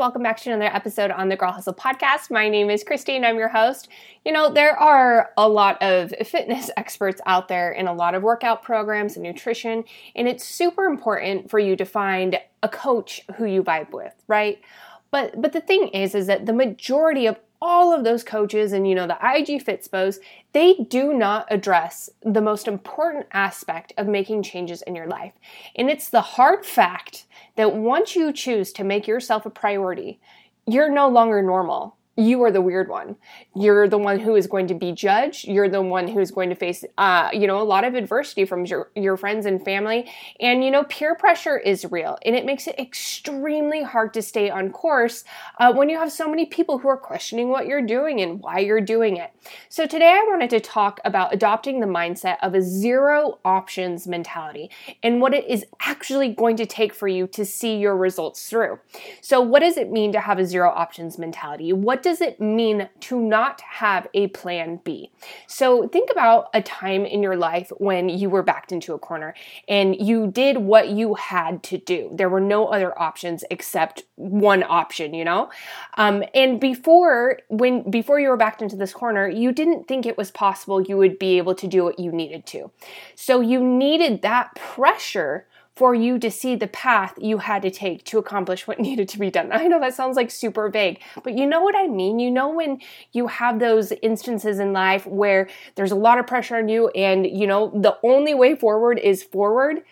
Welcome 0.00 0.22
back 0.22 0.40
to 0.40 0.50
another 0.50 0.74
episode 0.74 1.10
on 1.10 1.28
the 1.28 1.36
Girl 1.36 1.52
Hustle 1.52 1.74
podcast. 1.74 2.30
My 2.30 2.48
name 2.48 2.70
is 2.70 2.82
Christine, 2.82 3.22
I'm 3.22 3.36
your 3.36 3.50
host. 3.50 3.90
You 4.24 4.32
know, 4.32 4.50
there 4.50 4.74
are 4.74 5.28
a 5.36 5.46
lot 5.46 5.76
of 5.82 6.14
fitness 6.26 6.70
experts 6.78 7.20
out 7.26 7.48
there 7.48 7.70
and 7.72 7.86
a 7.86 7.92
lot 7.92 8.14
of 8.14 8.22
workout 8.22 8.62
programs 8.62 9.16
and 9.16 9.22
nutrition, 9.22 9.84
and 10.16 10.26
it's 10.26 10.42
super 10.42 10.86
important 10.86 11.50
for 11.50 11.58
you 11.58 11.76
to 11.76 11.84
find 11.84 12.40
a 12.62 12.68
coach 12.70 13.20
who 13.36 13.44
you 13.44 13.62
vibe 13.62 13.92
with, 13.92 14.14
right? 14.26 14.62
But 15.10 15.38
but 15.38 15.52
the 15.52 15.60
thing 15.60 15.88
is 15.88 16.14
is 16.14 16.28
that 16.28 16.46
the 16.46 16.54
majority 16.54 17.26
of 17.26 17.38
all 17.62 17.92
of 17.92 18.04
those 18.04 18.24
coaches 18.24 18.72
and 18.72 18.88
you 18.88 18.94
know 18.94 19.06
the 19.06 19.18
IG 19.22 19.64
Fitspos, 19.64 20.18
they 20.52 20.74
do 20.88 21.12
not 21.12 21.46
address 21.50 22.08
the 22.22 22.40
most 22.40 22.66
important 22.66 23.26
aspect 23.32 23.92
of 23.98 24.06
making 24.06 24.42
changes 24.42 24.82
in 24.82 24.94
your 24.94 25.06
life. 25.06 25.32
And 25.76 25.90
it's 25.90 26.08
the 26.08 26.22
hard 26.22 26.64
fact 26.64 27.26
that 27.56 27.74
once 27.74 28.16
you 28.16 28.32
choose 28.32 28.72
to 28.72 28.84
make 28.84 29.06
yourself 29.06 29.44
a 29.44 29.50
priority, 29.50 30.20
you're 30.66 30.90
no 30.90 31.08
longer 31.08 31.42
normal 31.42 31.96
you 32.16 32.42
are 32.42 32.50
the 32.50 32.60
weird 32.60 32.88
one. 32.88 33.16
You're 33.54 33.88
the 33.88 33.98
one 33.98 34.18
who 34.18 34.34
is 34.34 34.46
going 34.46 34.66
to 34.68 34.74
be 34.74 34.92
judged. 34.92 35.46
You're 35.46 35.68
the 35.68 35.80
one 35.80 36.08
who's 36.08 36.30
going 36.30 36.50
to 36.50 36.54
face, 36.54 36.84
uh, 36.98 37.30
you 37.32 37.46
know, 37.46 37.60
a 37.60 37.64
lot 37.64 37.84
of 37.84 37.94
adversity 37.94 38.44
from 38.44 38.66
your, 38.66 38.90
your 38.94 39.16
friends 39.16 39.46
and 39.46 39.64
family. 39.64 40.10
And, 40.40 40.62
you 40.64 40.70
know, 40.70 40.84
peer 40.84 41.14
pressure 41.14 41.56
is 41.56 41.90
real 41.90 42.18
and 42.24 42.36
it 42.36 42.44
makes 42.44 42.66
it 42.66 42.78
extremely 42.78 43.82
hard 43.82 44.12
to 44.14 44.22
stay 44.22 44.50
on 44.50 44.70
course 44.70 45.24
uh, 45.58 45.72
when 45.72 45.88
you 45.88 45.98
have 45.98 46.12
so 46.12 46.28
many 46.28 46.46
people 46.46 46.78
who 46.78 46.88
are 46.88 46.96
questioning 46.96 47.48
what 47.48 47.66
you're 47.66 47.86
doing 47.86 48.20
and 48.20 48.40
why 48.40 48.58
you're 48.58 48.80
doing 48.80 49.16
it. 49.16 49.30
So 49.68 49.86
today 49.86 50.10
I 50.10 50.26
wanted 50.28 50.50
to 50.50 50.60
talk 50.60 51.00
about 51.04 51.32
adopting 51.32 51.80
the 51.80 51.86
mindset 51.86 52.36
of 52.42 52.54
a 52.54 52.62
zero 52.62 53.38
options 53.44 54.06
mentality 54.06 54.70
and 55.02 55.20
what 55.20 55.32
it 55.32 55.46
is 55.48 55.64
actually 55.80 56.28
going 56.28 56.56
to 56.56 56.66
take 56.66 56.92
for 56.92 57.08
you 57.08 57.26
to 57.28 57.44
see 57.44 57.76
your 57.76 57.96
results 57.96 58.48
through. 58.48 58.78
So, 59.20 59.40
what 59.40 59.60
does 59.60 59.76
it 59.76 59.90
mean 59.90 60.12
to 60.12 60.20
have 60.20 60.38
a 60.38 60.44
zero 60.44 60.70
options 60.70 61.18
mentality? 61.18 61.72
What 61.72 62.02
does 62.10 62.20
it 62.20 62.40
mean 62.40 62.88
to 62.98 63.20
not 63.20 63.60
have 63.60 64.08
a 64.14 64.26
plan 64.28 64.80
B? 64.82 65.12
So 65.46 65.86
think 65.86 66.10
about 66.10 66.48
a 66.52 66.60
time 66.60 67.04
in 67.04 67.22
your 67.22 67.36
life 67.36 67.70
when 67.78 68.08
you 68.08 68.28
were 68.28 68.42
backed 68.42 68.72
into 68.72 68.94
a 68.94 68.98
corner 68.98 69.32
and 69.68 69.94
you 69.94 70.26
did 70.26 70.58
what 70.58 70.88
you 70.88 71.14
had 71.14 71.62
to 71.62 71.78
do. 71.78 72.10
There 72.12 72.28
were 72.28 72.40
no 72.40 72.66
other 72.66 73.00
options 73.00 73.44
except 73.48 74.02
one 74.16 74.64
option, 74.64 75.14
you 75.14 75.24
know? 75.24 75.50
Um, 75.98 76.24
and 76.34 76.60
before 76.60 77.38
when 77.48 77.88
before 77.88 78.18
you 78.18 78.28
were 78.28 78.36
backed 78.36 78.60
into 78.60 78.74
this 78.74 78.92
corner, 78.92 79.28
you 79.28 79.52
didn't 79.52 79.86
think 79.86 80.04
it 80.04 80.18
was 80.18 80.32
possible 80.32 80.82
you 80.82 80.96
would 80.96 81.16
be 81.16 81.38
able 81.38 81.54
to 81.54 81.68
do 81.68 81.84
what 81.84 82.00
you 82.00 82.10
needed 82.10 82.44
to. 82.46 82.72
So 83.14 83.40
you 83.40 83.62
needed 83.62 84.22
that 84.22 84.56
pressure 84.56 85.46
for 85.76 85.94
you 85.94 86.18
to 86.18 86.30
see 86.30 86.56
the 86.56 86.66
path 86.66 87.14
you 87.18 87.38
had 87.38 87.62
to 87.62 87.70
take 87.70 88.04
to 88.04 88.18
accomplish 88.18 88.66
what 88.66 88.80
needed 88.88 89.08
to 89.08 89.18
be 89.18 89.30
done. 89.30 89.50
I 89.52 89.66
know 89.66 89.80
that 89.80 89.94
sounds 89.94 90.16
like 90.16 90.30
super 90.30 90.68
vague, 90.68 91.00
but 91.22 91.36
you 91.36 91.46
know 91.46 91.62
what 91.62 91.76
I 91.76 91.86
mean? 91.86 92.18
You 92.18 92.30
know 92.30 92.48
when 92.48 92.80
you 93.12 93.28
have 93.28 93.58
those 93.58 93.92
instances 94.02 94.58
in 94.58 94.72
life 94.72 95.06
where 95.06 95.48
there's 95.76 95.92
a 95.92 95.96
lot 95.96 96.18
of 96.18 96.26
pressure 96.26 96.56
on 96.56 96.68
you 96.68 96.88
and 96.88 97.26
you 97.26 97.46
know 97.46 97.70
the 97.74 97.96
only 98.02 98.34
way 98.34 98.54
forward 98.54 98.98
is 98.98 99.22
forward. 99.22 99.82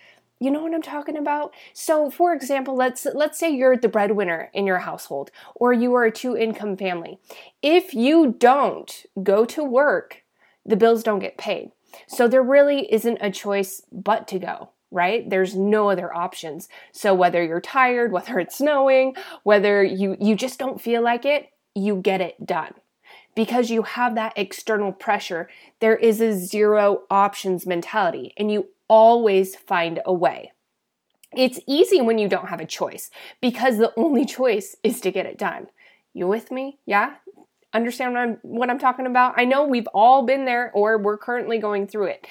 You 0.40 0.52
know 0.52 0.62
what 0.62 0.72
I'm 0.72 0.82
talking 0.82 1.16
about? 1.16 1.52
So, 1.72 2.10
for 2.10 2.32
example, 2.32 2.76
let's 2.76 3.06
let's 3.12 3.38
say 3.38 3.50
you're 3.50 3.76
the 3.76 3.88
breadwinner 3.88 4.50
in 4.54 4.66
your 4.66 4.78
household 4.78 5.32
or 5.56 5.72
you 5.72 5.94
are 5.94 6.04
a 6.04 6.12
two-income 6.12 6.76
family. 6.76 7.18
If 7.60 7.92
you 7.92 8.36
don't 8.38 9.04
go 9.20 9.44
to 9.46 9.64
work, 9.64 10.22
the 10.64 10.76
bills 10.76 11.02
don't 11.02 11.18
get 11.18 11.38
paid. 11.38 11.72
So 12.06 12.28
there 12.28 12.42
really 12.42 12.92
isn't 12.92 13.18
a 13.20 13.30
choice 13.30 13.82
but 13.90 14.28
to 14.28 14.38
go 14.38 14.70
right? 14.90 15.28
There's 15.28 15.54
no 15.54 15.90
other 15.90 16.14
options. 16.14 16.68
So 16.92 17.14
whether 17.14 17.42
you're 17.44 17.60
tired 17.60 18.12
whether 18.18 18.38
it's 18.38 18.58
snowing 18.58 19.14
whether 19.42 19.82
you 19.82 20.16
you 20.20 20.34
just 20.34 20.58
don't 20.58 20.80
feel 20.80 21.02
like 21.02 21.24
it 21.24 21.50
you 21.74 21.96
get 21.96 22.20
it 22.20 22.46
done. 22.46 22.74
Because 23.34 23.70
you 23.70 23.82
have 23.82 24.16
that 24.16 24.32
external 24.36 24.92
pressure 24.92 25.48
there 25.80 25.96
is 25.96 26.20
a 26.20 26.32
zero 26.34 27.02
options 27.10 27.66
mentality 27.66 28.32
and 28.36 28.50
you 28.50 28.68
always 28.88 29.54
find 29.54 30.00
a 30.04 30.12
way. 30.12 30.52
It's 31.36 31.60
easy 31.66 32.00
when 32.00 32.18
you 32.18 32.28
don't 32.28 32.48
have 32.48 32.60
a 32.60 32.66
choice 32.66 33.10
because 33.40 33.76
the 33.76 33.92
only 33.96 34.24
choice 34.24 34.76
is 34.82 35.00
to 35.02 35.10
get 35.10 35.26
it 35.26 35.38
done. 35.38 35.68
You 36.14 36.26
with 36.26 36.50
me? 36.50 36.78
Yeah? 36.86 37.14
Understand 37.74 38.14
what 38.14 38.20
I'm, 38.20 38.38
what 38.42 38.70
I'm 38.70 38.78
talking 38.78 39.06
about? 39.06 39.34
I 39.36 39.44
know 39.44 39.64
we've 39.64 39.86
all 39.88 40.24
been 40.24 40.46
there 40.46 40.72
or 40.72 40.96
we're 40.96 41.18
currently 41.18 41.58
going 41.58 41.86
through 41.86 42.06
it. 42.06 42.26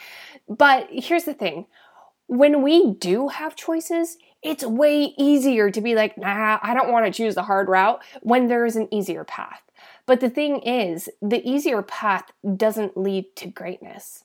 But 0.50 0.88
here's 0.92 1.26
the 1.26 1.34
thing 1.34 1.68
when 2.28 2.62
we 2.62 2.94
do 2.94 3.30
have 3.30 3.56
choices, 3.56 4.18
it's 4.44 4.64
way 4.64 5.14
easier 5.18 5.72
to 5.72 5.82
be 5.82 5.96
like, 5.96 6.18
nah, 6.18 6.60
I 6.62 6.74
don't 6.74 6.92
want 6.92 7.06
to 7.06 7.12
choose 7.12 7.36
the 7.36 7.44
hard 7.44 7.68
route 7.68 8.04
when 8.22 8.48
there 8.48 8.66
is 8.66 8.76
an 8.76 8.94
easier 8.94 9.24
path. 9.24 9.62
But 10.06 10.20
the 10.20 10.30
thing 10.30 10.60
is, 10.60 11.10
the 11.22 11.48
easier 11.48 11.82
path 11.82 12.32
doesn't 12.56 12.98
lead 12.98 13.36
to 13.38 13.48
greatness. 13.48 14.24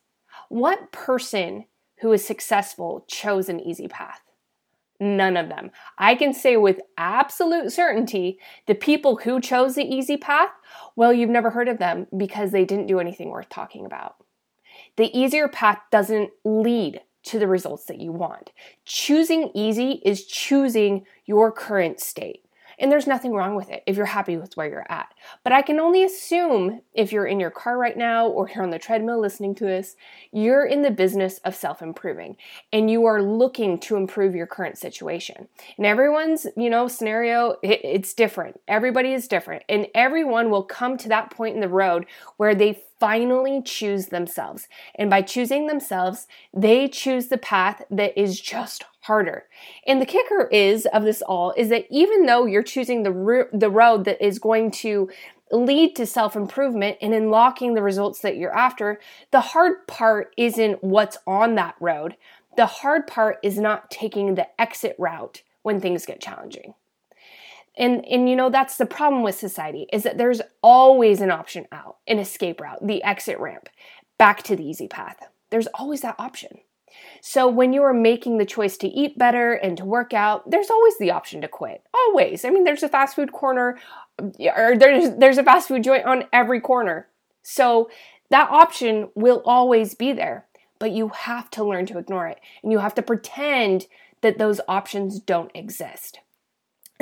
What 0.49 0.93
person 0.93 1.67
who 2.01 2.13
is 2.13 2.25
successful 2.25 3.05
chose 3.09 3.49
an 3.49 3.61
easy 3.61 3.89
path? 3.89 4.21
None 5.01 5.37
of 5.37 5.49
them. 5.49 5.71
I 5.99 6.15
can 6.15 6.33
say 6.33 6.57
with 6.57 6.81
absolute 6.97 7.73
certainty 7.73 8.39
the 8.67 8.75
people 8.75 9.17
who 9.17 9.41
chose 9.41 9.75
the 9.75 9.85
easy 9.85 10.17
path, 10.17 10.51
well, 10.95 11.13
you've 11.13 11.31
never 11.31 11.51
heard 11.51 11.69
of 11.69 11.79
them 11.79 12.07
because 12.17 12.51
they 12.51 12.65
didn't 12.65 12.87
do 12.87 13.01
anything 13.01 13.31
worth 13.31 13.49
talking 13.49 13.85
about. 13.85 14.17
The 14.97 15.17
easier 15.17 15.49
path 15.49 15.79
doesn't 15.91 16.31
lead 16.45 17.01
to 17.25 17.39
the 17.39 17.47
results 17.47 17.85
that 17.87 18.01
you 18.01 18.13
want. 18.13 18.51
Choosing 18.85 19.51
easy 19.55 20.03
is 20.05 20.27
choosing 20.27 21.05
your 21.25 21.53
current 21.53 22.01
state. 22.01 22.45
And 22.79 22.91
there's 22.91 23.07
nothing 23.07 23.33
wrong 23.33 23.55
with 23.55 23.71
it 23.71 23.85
if 23.87 23.97
you're 23.97 24.07
happy 24.07 24.37
with 24.37 24.57
where 24.57 24.69
you're 24.69 24.91
at. 24.91 25.15
But 25.45 25.53
I 25.53 25.63
can 25.63 25.79
only 25.79 26.03
assume 26.03 26.81
if 26.95 27.13
you're 27.13 27.27
in 27.27 27.39
your 27.39 27.51
car 27.51 27.79
right 27.79 27.97
now 27.97 28.27
or 28.27 28.49
you're 28.49 28.65
on 28.65 28.71
the 28.71 28.79
treadmill 28.79 29.21
listening 29.21 29.55
to 29.57 29.65
this, 29.65 29.95
you're 30.33 30.67
in 30.67 30.83
the 30.83 30.91
business 30.91 31.39
of 31.45 31.55
self 31.55 31.81
improving 31.81 32.37
and 32.73 32.91
you 32.91 33.05
are 33.05 33.23
looking 33.23 33.79
to 33.81 33.95
improve 33.95 34.35
your 34.35 34.49
current 34.49 34.79
situation. 34.79 35.49
And 35.77 35.87
everyone's, 35.87 36.47
you 36.57 36.71
know, 36.71 36.89
scenario, 36.89 37.57
it, 37.63 37.81
it's 37.85 38.15
different. 38.15 38.61
Everybody 38.67 39.13
is 39.13 39.29
different. 39.29 39.63
And 39.69 39.87
everyone 39.95 40.51
will 40.51 40.65
come 40.65 40.97
to 40.99 41.09
that 41.11 41.31
point 41.31 41.55
in 41.55 41.61
the 41.61 41.69
road 41.69 42.07
where 42.37 42.55
they 42.55 42.83
finally 43.03 43.61
choose 43.61 44.07
themselves. 44.07 44.69
And 44.95 45.11
by 45.11 45.23
choosing 45.23 45.67
themselves, 45.67 46.29
they 46.55 46.87
choose 46.87 47.27
the 47.27 47.37
path 47.37 47.83
that 47.91 48.17
is 48.17 48.41
just 48.41 48.85
harder. 49.01 49.47
And 49.89 50.01
the 50.01 50.07
kicker 50.07 50.47
is 50.53 50.87
of 50.87 51.03
this 51.03 51.21
all 51.21 51.53
is 51.57 51.69
that 51.71 51.87
even 51.91 52.27
though 52.27 52.47
you're 52.47 52.63
choosing 52.63 53.03
the 53.03 53.49
the 53.53 53.71
road 53.71 54.05
that 54.05 54.25
is 54.25 54.39
going 54.39 54.71
to 54.83 55.11
lead 55.51 55.97
to 55.97 56.07
self-improvement 56.07 56.99
and 57.03 57.13
unlocking 57.13 57.75
the 57.75 57.83
results 57.83 58.21
that 58.21 58.37
you're 58.37 58.57
after, 58.57 59.01
the 59.33 59.41
hard 59.41 59.85
part 59.89 60.33
isn't 60.37 60.85
what's 60.85 61.19
on 61.27 61.57
that 61.57 61.75
road. 61.81 62.15
The 62.57 62.67
hard 62.67 63.09
part 63.09 63.41
is 63.43 63.59
not 63.59 63.91
taking 63.91 64.37
the 64.37 64.47
exit 64.61 64.95
route 64.97 65.43
when 65.63 65.81
things 65.81 66.07
get 66.07 66.21
challenging 66.21 66.75
and 67.77 68.05
and 68.07 68.29
you 68.29 68.37
know 68.37 68.51
that's 68.51 68.77
the 68.77 68.87
problem 68.87 69.23
with 69.23 69.35
society 69.35 69.87
is 69.93 70.03
that 70.03 70.19
there's 70.19 70.43
always 70.63 71.21
an 71.21 71.31
option 71.31 71.67
out 71.73 71.97
an 72.07 72.19
escape 72.19 72.61
route 72.61 72.87
the 72.87 73.03
exit 73.03 73.39
ramp 73.39 73.69
back 74.19 74.43
to 74.45 74.57
the 74.57 74.65
easy 74.65 74.89
path. 74.89 75.17
There's 75.51 75.67
always 75.69 76.03
that 76.03 76.17
option. 76.19 76.59
So 77.23 77.49
when 77.49 77.73
you 77.73 77.83
are 77.83 77.95
making 77.95 78.37
the 78.39 78.45
choice 78.45 78.77
to 78.79 78.89
eat 78.89 79.19
better 79.19 79.55
and 79.55 79.77
to 79.79 79.85
work 79.85 80.13
out 80.13 80.51
there's 80.51 80.71
always 80.71 80.99
the 80.99 81.11
option 81.11 81.41
to 81.41 81.49
quit. 81.49 81.83
Always. 81.95 82.45
I 82.45 82.51
mean 82.51 82.65
there's 82.65 82.83
a 82.83 82.89
fast 82.89 83.17
food 83.17 83.33
corner 83.33 83.79
or 84.19 84.77
there's 84.77 85.17
there's 85.17 85.39
a 85.39 85.45
fast 85.45 85.69
food 85.69 85.85
joint 85.85 86.05
on 86.05 86.25
every 86.33 86.61
corner. 86.61 87.09
So 87.43 87.91
that 88.31 88.51
option 88.51 89.09
will 89.15 89.43
always 89.45 89.95
be 89.95 90.13
there 90.13 90.47
but 90.83 90.91
you 90.91 91.11
have 91.11 91.49
to 91.49 91.63
learn 91.63 91.87
to 91.87 91.97
ignore 91.97 92.27
it 92.27 92.41
and 92.61 92.73
you 92.73 92.81
have 92.81 92.93
to 92.93 93.03
pretend 93.03 93.87
that 94.21 94.39
those 94.39 94.61
options 94.67 95.21
don't 95.21 95.53
exist 95.55 96.19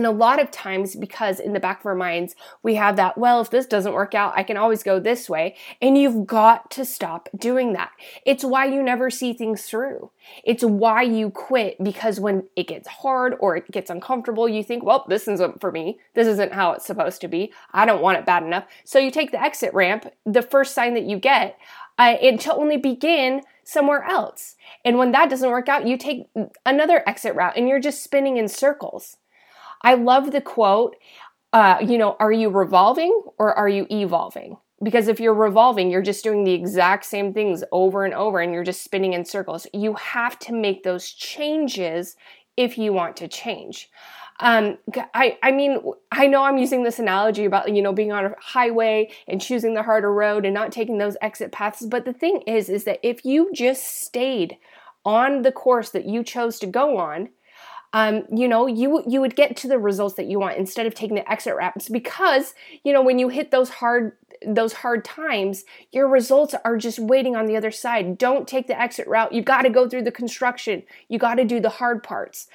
and 0.00 0.06
a 0.06 0.10
lot 0.10 0.40
of 0.40 0.50
times, 0.50 0.96
because 0.96 1.38
in 1.38 1.52
the 1.52 1.60
back 1.60 1.80
of 1.80 1.84
our 1.84 1.94
minds, 1.94 2.34
we 2.62 2.76
have 2.76 2.96
that, 2.96 3.18
well, 3.18 3.42
if 3.42 3.50
this 3.50 3.66
doesn't 3.66 3.92
work 3.92 4.14
out, 4.14 4.32
I 4.34 4.42
can 4.42 4.56
always 4.56 4.82
go 4.82 4.98
this 4.98 5.28
way. 5.28 5.56
And 5.82 5.98
you've 5.98 6.26
got 6.26 6.70
to 6.70 6.86
stop 6.86 7.28
doing 7.36 7.74
that. 7.74 7.90
It's 8.24 8.42
why 8.42 8.64
you 8.64 8.82
never 8.82 9.10
see 9.10 9.34
things 9.34 9.64
through. 9.64 10.10
It's 10.42 10.64
why 10.64 11.02
you 11.02 11.28
quit 11.28 11.76
because 11.84 12.18
when 12.18 12.44
it 12.56 12.66
gets 12.66 12.88
hard 12.88 13.34
or 13.40 13.56
it 13.56 13.70
gets 13.70 13.90
uncomfortable, 13.90 14.48
you 14.48 14.64
think, 14.64 14.82
well, 14.82 15.04
this 15.06 15.28
isn't 15.28 15.60
for 15.60 15.70
me. 15.70 15.98
This 16.14 16.26
isn't 16.26 16.54
how 16.54 16.72
it's 16.72 16.86
supposed 16.86 17.20
to 17.20 17.28
be. 17.28 17.52
I 17.74 17.84
don't 17.84 18.00
want 18.00 18.16
it 18.16 18.24
bad 18.24 18.42
enough. 18.42 18.64
So 18.84 18.98
you 18.98 19.10
take 19.10 19.32
the 19.32 19.42
exit 19.42 19.74
ramp, 19.74 20.10
the 20.24 20.40
first 20.40 20.74
sign 20.74 20.94
that 20.94 21.04
you 21.04 21.18
get, 21.18 21.58
uh, 21.98 22.16
it 22.22 22.40
to 22.40 22.54
only 22.54 22.78
begin 22.78 23.42
somewhere 23.64 24.04
else. 24.04 24.56
And 24.82 24.96
when 24.96 25.12
that 25.12 25.28
doesn't 25.28 25.50
work 25.50 25.68
out, 25.68 25.86
you 25.86 25.98
take 25.98 26.24
another 26.64 27.06
exit 27.06 27.34
route 27.34 27.58
and 27.58 27.68
you're 27.68 27.80
just 27.80 28.02
spinning 28.02 28.38
in 28.38 28.48
circles. 28.48 29.18
I 29.82 29.94
love 29.94 30.32
the 30.32 30.40
quote, 30.40 30.96
uh, 31.52 31.78
you 31.80 31.98
know, 31.98 32.16
are 32.20 32.32
you 32.32 32.48
revolving 32.48 33.22
or 33.38 33.54
are 33.54 33.68
you 33.68 33.86
evolving? 33.90 34.56
Because 34.82 35.08
if 35.08 35.20
you're 35.20 35.34
revolving, 35.34 35.90
you're 35.90 36.02
just 36.02 36.24
doing 36.24 36.44
the 36.44 36.54
exact 36.54 37.04
same 37.04 37.34
things 37.34 37.62
over 37.70 38.04
and 38.04 38.14
over 38.14 38.40
and 38.40 38.52
you're 38.52 38.64
just 38.64 38.82
spinning 38.82 39.12
in 39.12 39.24
circles. 39.24 39.66
You 39.74 39.94
have 39.94 40.38
to 40.40 40.54
make 40.54 40.84
those 40.84 41.10
changes 41.10 42.16
if 42.56 42.78
you 42.78 42.92
want 42.92 43.16
to 43.16 43.28
change. 43.28 43.90
Um, 44.40 44.78
I, 45.12 45.38
I 45.42 45.52
mean, 45.52 45.80
I 46.10 46.26
know 46.26 46.44
I'm 46.44 46.56
using 46.56 46.82
this 46.82 46.98
analogy 46.98 47.44
about, 47.44 47.74
you 47.74 47.82
know, 47.82 47.92
being 47.92 48.10
on 48.10 48.24
a 48.24 48.34
highway 48.40 49.10
and 49.28 49.40
choosing 49.40 49.74
the 49.74 49.82
harder 49.82 50.12
road 50.12 50.46
and 50.46 50.54
not 50.54 50.72
taking 50.72 50.96
those 50.96 51.16
exit 51.20 51.52
paths. 51.52 51.84
But 51.84 52.06
the 52.06 52.14
thing 52.14 52.42
is, 52.46 52.70
is 52.70 52.84
that 52.84 53.00
if 53.02 53.24
you 53.24 53.50
just 53.52 54.02
stayed 54.02 54.56
on 55.04 55.42
the 55.42 55.52
course 55.52 55.90
that 55.90 56.06
you 56.06 56.24
chose 56.24 56.58
to 56.60 56.66
go 56.66 56.96
on, 56.96 57.28
um, 57.92 58.24
you 58.32 58.46
know, 58.46 58.66
you 58.66 59.02
you 59.06 59.20
would 59.20 59.34
get 59.34 59.56
to 59.58 59.68
the 59.68 59.78
results 59.78 60.14
that 60.14 60.26
you 60.26 60.38
want 60.38 60.58
instead 60.58 60.86
of 60.86 60.94
taking 60.94 61.16
the 61.16 61.30
exit 61.30 61.56
routes 61.56 61.88
because 61.88 62.54
you 62.84 62.92
know 62.92 63.02
when 63.02 63.18
you 63.18 63.28
hit 63.28 63.50
those 63.50 63.68
hard 63.68 64.16
those 64.46 64.72
hard 64.74 65.04
times, 65.04 65.64
your 65.90 66.08
results 66.08 66.54
are 66.64 66.76
just 66.76 66.98
waiting 66.98 67.36
on 67.36 67.46
the 67.46 67.56
other 67.56 67.70
side. 67.70 68.16
Don't 68.16 68.46
take 68.46 68.68
the 68.68 68.80
exit 68.80 69.06
route. 69.06 69.32
You 69.32 69.42
got 69.42 69.62
to 69.62 69.70
go 69.70 69.88
through 69.88 70.04
the 70.04 70.12
construction. 70.12 70.84
You 71.08 71.18
got 71.18 71.34
to 71.34 71.44
do 71.44 71.60
the 71.60 71.68
hard 71.68 72.02
parts. 72.02 72.46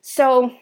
So 0.00 0.52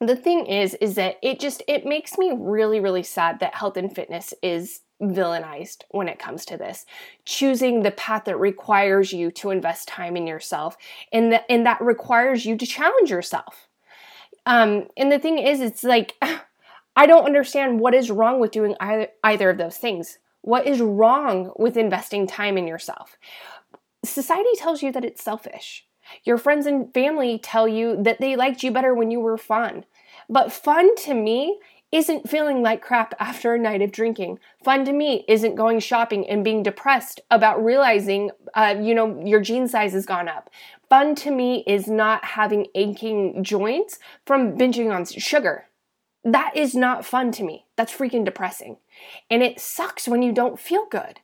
the 0.00 0.16
thing 0.16 0.46
is 0.46 0.74
is 0.74 0.94
that 0.96 1.16
it 1.22 1.40
just 1.40 1.62
it 1.66 1.86
makes 1.86 2.18
me 2.18 2.32
really 2.36 2.80
really 2.80 3.02
sad 3.02 3.40
that 3.40 3.54
health 3.54 3.78
and 3.78 3.94
fitness 3.94 4.34
is 4.42 4.80
villainized 5.00 5.82
when 5.90 6.08
it 6.08 6.18
comes 6.18 6.44
to 6.46 6.56
this. 6.56 6.86
Choosing 7.24 7.82
the 7.82 7.90
path 7.90 8.24
that 8.24 8.38
requires 8.38 9.12
you 9.12 9.30
to 9.32 9.50
invest 9.50 9.88
time 9.88 10.16
in 10.16 10.26
yourself 10.26 10.76
and 11.12 11.32
that 11.32 11.44
and 11.48 11.66
that 11.66 11.80
requires 11.80 12.46
you 12.46 12.56
to 12.56 12.66
challenge 12.66 13.10
yourself. 13.10 13.68
Um 14.46 14.88
and 14.96 15.10
the 15.12 15.18
thing 15.18 15.38
is 15.38 15.60
it's 15.60 15.84
like 15.84 16.14
i 16.96 17.06
don't 17.06 17.26
understand 17.26 17.80
what 17.80 17.94
is 17.94 18.10
wrong 18.10 18.40
with 18.40 18.52
doing 18.52 18.74
either 18.80 19.08
either 19.22 19.50
of 19.50 19.58
those 19.58 19.76
things. 19.76 20.18
What 20.42 20.66
is 20.66 20.80
wrong 20.80 21.52
with 21.56 21.76
investing 21.76 22.26
time 22.26 22.56
in 22.56 22.68
yourself? 22.68 23.16
Society 24.04 24.50
tells 24.56 24.82
you 24.82 24.92
that 24.92 25.04
it's 25.04 25.22
selfish. 25.22 25.84
Your 26.24 26.38
friends 26.38 26.66
and 26.66 26.92
family 26.94 27.38
tell 27.38 27.66
you 27.66 28.00
that 28.04 28.20
they 28.20 28.36
liked 28.36 28.62
you 28.62 28.70
better 28.70 28.94
when 28.94 29.10
you 29.10 29.18
were 29.18 29.38
fun. 29.38 29.84
But 30.28 30.52
fun 30.52 30.94
to 30.96 31.14
me 31.14 31.58
isn't 31.92 32.28
feeling 32.28 32.62
like 32.62 32.82
crap 32.82 33.14
after 33.18 33.54
a 33.54 33.58
night 33.58 33.82
of 33.82 33.92
drinking. 33.92 34.38
Fun 34.64 34.84
to 34.84 34.92
me 34.92 35.24
isn't 35.28 35.54
going 35.54 35.80
shopping 35.80 36.28
and 36.28 36.44
being 36.44 36.62
depressed 36.62 37.20
about 37.30 37.64
realizing, 37.64 38.30
uh, 38.54 38.74
you 38.80 38.94
know, 38.94 39.22
your 39.24 39.40
jean 39.40 39.68
size 39.68 39.92
has 39.92 40.04
gone 40.04 40.28
up. 40.28 40.50
Fun 40.88 41.14
to 41.16 41.30
me 41.30 41.64
is 41.66 41.86
not 41.86 42.24
having 42.24 42.66
aching 42.74 43.42
joints 43.42 43.98
from 44.26 44.56
binging 44.56 44.94
on 44.94 45.04
sugar. 45.04 45.66
That 46.24 46.56
is 46.56 46.74
not 46.74 47.04
fun 47.04 47.30
to 47.32 47.44
me. 47.44 47.66
That's 47.76 47.92
freaking 47.92 48.24
depressing. 48.24 48.78
And 49.30 49.42
it 49.42 49.60
sucks 49.60 50.08
when 50.08 50.22
you 50.22 50.32
don't 50.32 50.58
feel 50.58 50.86
good. 50.90 51.20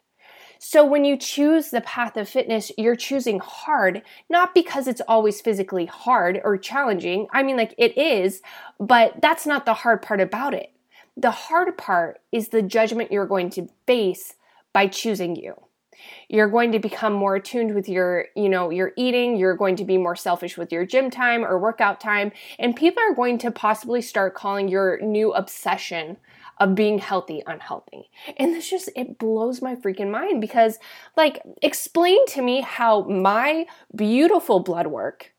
So 0.64 0.84
when 0.84 1.04
you 1.04 1.16
choose 1.16 1.70
the 1.70 1.80
path 1.80 2.16
of 2.16 2.28
fitness, 2.28 2.70
you're 2.78 2.94
choosing 2.94 3.40
hard, 3.40 4.00
not 4.30 4.54
because 4.54 4.86
it's 4.86 5.00
always 5.08 5.40
physically 5.40 5.86
hard 5.86 6.40
or 6.44 6.56
challenging. 6.56 7.26
I 7.32 7.42
mean, 7.42 7.56
like 7.56 7.74
it 7.78 7.98
is, 7.98 8.42
but 8.78 9.20
that's 9.20 9.44
not 9.44 9.66
the 9.66 9.74
hard 9.74 10.02
part 10.02 10.20
about 10.20 10.54
it. 10.54 10.72
The 11.16 11.32
hard 11.32 11.76
part 11.76 12.20
is 12.30 12.48
the 12.48 12.62
judgment 12.62 13.10
you're 13.10 13.26
going 13.26 13.50
to 13.50 13.70
face 13.88 14.36
by 14.72 14.86
choosing 14.86 15.34
you. 15.34 15.54
You're 16.28 16.48
going 16.48 16.70
to 16.72 16.78
become 16.78 17.12
more 17.12 17.34
attuned 17.34 17.74
with 17.74 17.88
your, 17.88 18.26
you 18.36 18.48
know, 18.48 18.70
your 18.70 18.92
eating, 18.96 19.36
you're 19.36 19.56
going 19.56 19.74
to 19.76 19.84
be 19.84 19.98
more 19.98 20.14
selfish 20.14 20.56
with 20.56 20.70
your 20.70 20.86
gym 20.86 21.10
time 21.10 21.44
or 21.44 21.58
workout 21.58 22.00
time, 22.00 22.30
and 22.60 22.76
people 22.76 23.02
are 23.02 23.16
going 23.16 23.38
to 23.38 23.50
possibly 23.50 24.00
start 24.00 24.36
calling 24.36 24.68
your 24.68 25.00
new 25.00 25.32
obsession 25.32 26.18
of 26.62 26.76
being 26.76 26.98
healthy 27.00 27.42
unhealthy. 27.46 28.08
And 28.36 28.54
this 28.54 28.70
just 28.70 28.88
it 28.94 29.18
blows 29.18 29.60
my 29.60 29.74
freaking 29.74 30.10
mind 30.10 30.40
because 30.40 30.78
like 31.16 31.42
explain 31.60 32.24
to 32.28 32.42
me 32.42 32.60
how 32.60 33.02
my 33.02 33.66
beautiful 33.94 34.60
blood 34.60 34.86
work 34.86 35.32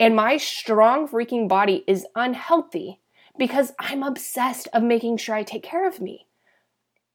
and 0.00 0.16
my 0.16 0.36
strong 0.36 1.06
freaking 1.06 1.48
body 1.48 1.84
is 1.86 2.06
unhealthy 2.16 3.00
because 3.38 3.72
I'm 3.78 4.02
obsessed 4.02 4.66
of 4.72 4.82
making 4.82 5.18
sure 5.18 5.36
I 5.36 5.44
take 5.44 5.62
care 5.62 5.86
of 5.86 6.00
me 6.00 6.26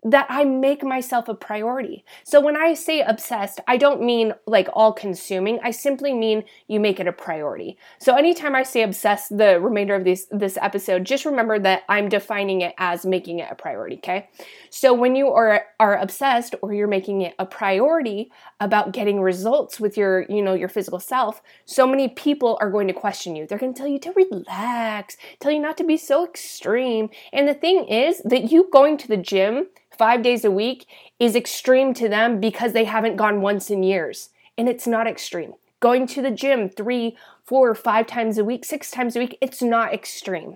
that 0.03 0.27
I 0.29 0.45
make 0.45 0.83
myself 0.83 1.27
a 1.27 1.33
priority. 1.33 2.05
So 2.23 2.39
when 2.39 2.55
I 2.55 2.73
say 2.73 3.01
obsessed, 3.01 3.59
I 3.67 3.75
don't 3.75 4.01
mean 4.01 4.33
like 4.45 4.69
all 4.73 4.93
consuming. 4.93 5.59
I 5.61 5.71
simply 5.71 6.13
mean 6.13 6.45
you 6.67 6.79
make 6.79 6.99
it 6.99 7.07
a 7.07 7.11
priority. 7.11 7.77
So 7.99 8.15
anytime 8.15 8.55
I 8.55 8.63
say 8.63 8.81
obsessed 8.81 9.37
the 9.37 9.59
remainder 9.59 9.95
of 9.95 10.05
this 10.05 10.27
this 10.31 10.57
episode, 10.61 11.03
just 11.03 11.25
remember 11.25 11.59
that 11.59 11.83
I'm 11.89 12.07
defining 12.07 12.61
it 12.61 12.73
as 12.77 13.05
making 13.05 13.39
it 13.39 13.49
a 13.51 13.55
priority, 13.55 13.97
okay? 13.97 14.29
So 14.69 14.93
when 14.93 15.15
you 15.15 15.29
are 15.29 15.65
are 15.79 15.97
obsessed 15.97 16.55
or 16.61 16.73
you're 16.73 16.87
making 16.87 17.21
it 17.21 17.35
a 17.37 17.45
priority 17.45 18.31
about 18.61 18.93
getting 18.93 19.21
results 19.21 19.79
with 19.79 19.97
your, 19.97 20.25
you 20.29 20.41
know, 20.41 20.53
your 20.53 20.69
physical 20.69 20.99
self, 20.99 21.41
so 21.65 21.85
many 21.85 22.07
people 22.07 22.57
are 22.61 22.71
going 22.71 22.87
to 22.87 22.93
question 22.93 23.35
you. 23.35 23.45
They're 23.45 23.57
going 23.57 23.73
to 23.73 23.77
tell 23.77 23.87
you 23.87 23.99
to 23.99 24.13
relax, 24.13 25.17
tell 25.39 25.51
you 25.51 25.59
not 25.59 25.77
to 25.77 25.83
be 25.83 25.97
so 25.97 26.25
extreme. 26.25 27.09
And 27.33 27.47
the 27.47 27.53
thing 27.53 27.85
is 27.87 28.21
that 28.23 28.51
you 28.51 28.69
going 28.71 28.97
to 28.97 29.07
the 29.07 29.17
gym 29.17 29.67
five 29.99 30.23
days 30.23 30.45
a 30.45 30.49
week 30.49 30.87
is 31.19 31.35
extreme 31.35 31.93
to 31.93 32.07
them 32.07 32.39
because 32.39 32.71
they 32.71 32.85
haven't 32.85 33.17
gone 33.17 33.41
once 33.41 33.69
in 33.69 33.83
years. 33.83 34.29
And 34.57 34.69
it's 34.69 34.87
not 34.87 35.07
extreme. 35.07 35.53
Going 35.81 36.07
to 36.07 36.21
the 36.21 36.31
gym 36.31 36.69
three, 36.69 37.17
four, 37.43 37.75
five 37.75 38.07
times 38.07 38.37
a 38.37 38.45
week, 38.45 38.63
six 38.63 38.89
times 38.89 39.15
a 39.15 39.19
week, 39.19 39.37
it's 39.41 39.61
not 39.61 39.93
extreme. 39.93 40.55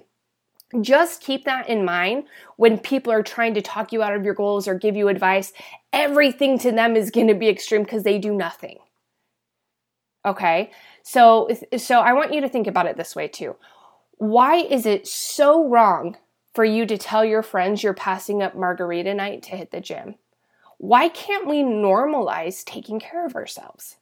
Just 0.82 1.22
keep 1.22 1.44
that 1.44 1.70
in 1.70 1.86
mind 1.86 2.24
when 2.56 2.80
people 2.80 3.12
are 3.12 3.22
trying 3.22 3.54
to 3.54 3.62
talk 3.62 3.92
you 3.92 4.02
out 4.02 4.16
of 4.16 4.24
your 4.24 4.34
goals 4.34 4.68
or 4.68 4.76
give 4.76 4.96
you 4.96 5.10
advice. 5.10 5.52
Everything 5.92 6.58
to 6.60 6.72
them 6.72 6.96
is 6.96 7.12
going 7.12 7.28
to 7.28 7.36
be 7.36 7.50
extreme 7.50 7.84
because 7.84 8.04
they 8.04 8.18
do 8.18 8.34
nothing. 8.34 8.80
Okay? 10.26 10.72
So 11.04 11.50
so 11.78 12.00
I 12.00 12.14
want 12.14 12.34
you 12.34 12.42
to 12.42 12.50
think 12.50 12.66
about 12.66 12.88
it 12.88 12.96
this 12.96 13.16
way 13.16 13.28
too. 13.28 13.58
Why 14.18 14.56
is 14.56 14.86
it 14.86 15.06
so 15.06 15.68
wrong 15.68 16.18
for 16.54 16.64
you 16.66 16.86
to 16.86 16.98
tell 16.98 17.26
your 17.26 17.44
friends 17.44 17.84
you're 17.84 17.94
passing 17.94 18.42
up 18.42 18.56
margarita 18.56 19.14
night 19.14 19.44
to 19.44 19.56
hit 19.56 19.72
the 19.72 19.82
gym? 19.82 20.16
Why 20.78 21.10
can't 21.10 21.48
we 21.48 21.64
normalize 21.64 22.64
taking 22.64 23.00
care 23.00 23.26
of 23.26 23.36
ourselves? 23.36 23.98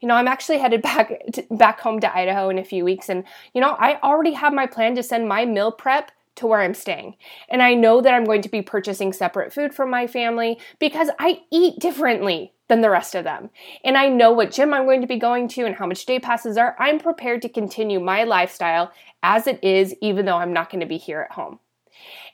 You 0.00 0.08
know, 0.08 0.14
I'm 0.14 0.28
actually 0.28 0.58
headed 0.58 0.82
back 0.90 1.12
to, 1.32 1.46
back 1.50 1.80
home 1.80 2.00
to 2.00 2.16
Idaho 2.16 2.48
in 2.48 2.58
a 2.58 2.64
few 2.64 2.84
weeks 2.84 3.08
and 3.08 3.24
you 3.54 3.60
know, 3.60 3.76
I 3.78 4.00
already 4.00 4.32
have 4.32 4.52
my 4.52 4.66
plan 4.66 4.94
to 4.96 5.02
send 5.02 5.28
my 5.28 5.44
meal 5.44 5.72
prep 5.72 6.12
to 6.38 6.46
where 6.46 6.60
I'm 6.60 6.74
staying. 6.74 7.16
And 7.48 7.62
I 7.62 7.74
know 7.74 8.00
that 8.00 8.14
I'm 8.14 8.24
going 8.24 8.42
to 8.42 8.48
be 8.48 8.62
purchasing 8.62 9.12
separate 9.12 9.52
food 9.52 9.74
from 9.74 9.90
my 9.90 10.06
family 10.06 10.58
because 10.78 11.10
I 11.18 11.42
eat 11.50 11.80
differently 11.80 12.52
than 12.68 12.80
the 12.80 12.90
rest 12.90 13.14
of 13.14 13.24
them. 13.24 13.50
And 13.82 13.96
I 13.96 14.08
know 14.08 14.30
what 14.30 14.52
gym 14.52 14.72
I'm 14.72 14.84
going 14.84 15.00
to 15.00 15.06
be 15.06 15.18
going 15.18 15.48
to 15.48 15.64
and 15.64 15.74
how 15.74 15.86
much 15.86 16.06
day 16.06 16.20
passes 16.20 16.56
are. 16.56 16.76
I'm 16.78 17.00
prepared 17.00 17.42
to 17.42 17.48
continue 17.48 17.98
my 17.98 18.24
lifestyle 18.24 18.92
as 19.22 19.46
it 19.46 19.62
is, 19.64 19.94
even 20.00 20.26
though 20.26 20.36
I'm 20.36 20.52
not 20.52 20.70
going 20.70 20.80
to 20.80 20.86
be 20.86 20.98
here 20.98 21.22
at 21.22 21.32
home. 21.32 21.58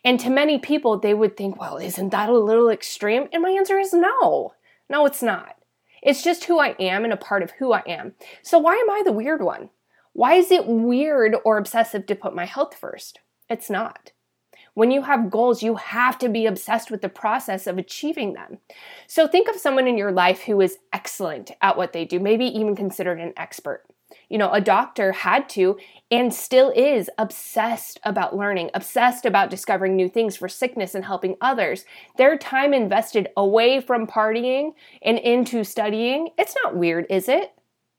And 0.05 0.21
to 0.21 0.31
many 0.31 0.59
people, 0.59 0.99
they 0.99 1.15
would 1.15 1.37
think, 1.37 1.61
well, 1.61 1.79
isn't 1.79 2.11
that 2.11 2.29
a 2.29 2.39
little 2.39 2.69
extreme? 2.69 3.29
And 3.33 3.43
my 3.43 3.51
answer 3.51 3.79
is 3.79 3.93
no. 3.93 4.55
No, 4.89 5.07
it's 5.07 5.23
not. 5.23 5.57
It's 6.03 6.23
just 6.23 6.45
who 6.45 6.59
I 6.61 6.77
am 6.79 7.05
and 7.05 7.13
a 7.13 7.17
part 7.17 7.43
of 7.43 7.53
who 7.53 7.73
I 7.73 7.83
am. 7.87 8.13
So 8.43 8.59
why 8.59 8.75
am 8.75 8.91
I 8.91 9.03
the 9.03 9.13
weird 9.13 9.43
one? 9.43 9.71
Why 10.13 10.35
is 10.35 10.51
it 10.51 10.67
weird 10.67 11.37
or 11.45 11.57
obsessive 11.57 12.07
to 12.07 12.15
put 12.15 12.35
my 12.35 12.45
health 12.45 12.75
first? 12.75 13.21
It's 13.49 13.71
not. 13.71 14.13
When 14.75 14.91
you 14.91 15.03
have 15.03 15.31
goals, 15.31 15.63
you 15.63 15.77
have 15.77 16.19
to 16.19 16.29
be 16.29 16.47
obsessed 16.47 16.91
with 16.91 17.01
the 17.01 17.09
process 17.09 17.67
of 17.67 17.79
achieving 17.79 18.35
them. 18.35 18.59
So 19.07 19.27
think 19.27 19.49
of 19.49 19.57
someone 19.57 19.87
in 19.87 19.97
your 19.97 20.13
life 20.13 20.43
who 20.43 20.61
is 20.61 20.79
excellent 20.93 21.53
at 21.63 21.77
what 21.77 21.93
they 21.93 22.05
do, 22.05 22.21
maybe 22.21 22.45
even 22.47 22.77
considered 22.77 23.21
an 23.21 23.33
expert 23.37 23.85
you 24.29 24.39
know, 24.39 24.51
a 24.53 24.61
doctor 24.61 25.13
had 25.13 25.49
to 25.51 25.77
and 26.11 26.33
still 26.33 26.73
is 26.77 27.11
obsessed 27.19 27.99
about 28.05 28.37
learning, 28.37 28.71
obsessed 28.75 29.27
about 29.27 29.51
discovering 29.51 29.97
new 29.97 30.09
things 30.09 30.37
for 30.37 30.49
sickness 30.49 30.95
and 30.95 31.05
helping 31.05 31.37
others. 31.41 31.85
Their 32.17 32.37
time 32.39 32.73
invested 32.73 33.29
away 33.37 33.81
from 33.81 34.07
partying 34.07 34.73
and 35.03 35.19
into 35.19 35.65
studying, 35.65 36.31
it's 36.39 36.55
not 36.63 36.77
weird, 36.77 37.07
is 37.11 37.29
it? 37.29 37.53